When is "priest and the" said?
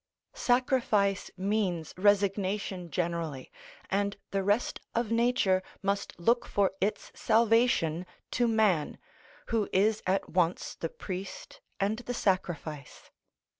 10.89-12.15